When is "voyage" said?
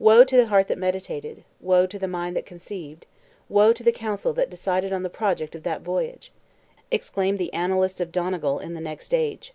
5.82-6.32